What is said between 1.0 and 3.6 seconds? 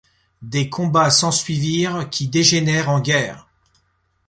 s'ensuivent, qui dégénèrent en guerre.